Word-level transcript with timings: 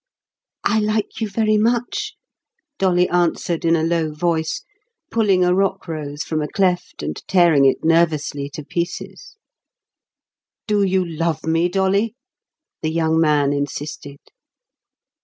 "I 0.63 0.79
like 0.79 1.21
you 1.21 1.29
very 1.29 1.57
much," 1.59 2.15
Dolly 2.79 3.07
answered 3.09 3.63
in 3.63 3.75
a 3.75 3.83
low 3.83 4.11
voice, 4.11 4.63
pulling 5.11 5.45
a 5.45 5.53
rock 5.53 5.87
rose 5.87 6.23
from 6.23 6.41
a 6.41 6.47
cleft 6.47 7.03
and 7.03 7.21
tearing 7.27 7.65
it 7.65 7.83
nervously 7.85 8.49
to 8.55 8.63
pieces. 8.65 9.37
"Do 10.65 10.81
you 10.81 11.05
love 11.07 11.43
me, 11.43 11.69
Dolly?" 11.69 12.15
the 12.81 12.89
young 12.89 13.19
man 13.21 13.53
insisted. 13.53 14.17